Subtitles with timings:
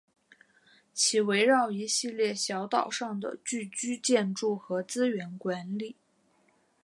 [0.95, 5.95] 其围绕一系列小岛上的聚居建筑和资源管理。